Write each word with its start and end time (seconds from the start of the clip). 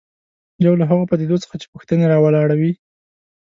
یو 0.65 0.73
له 0.79 0.85
هغو 0.89 1.09
پدیدو 1.11 1.41
څخه 1.43 1.55
چې 1.61 1.71
پوښتنې 1.73 2.05
راولاړوي. 2.13 2.71